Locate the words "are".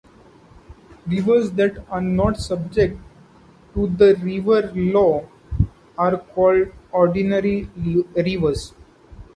1.91-2.01, 5.95-6.17